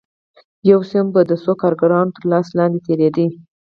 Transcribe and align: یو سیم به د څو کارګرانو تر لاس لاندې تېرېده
یو 0.69 0.79
سیم 0.91 1.05
به 1.13 1.21
د 1.29 1.31
څو 1.43 1.51
کارګرانو 1.61 2.15
تر 2.17 2.23
لاس 2.31 2.47
لاندې 2.57 2.79
تېرېده 2.87 3.25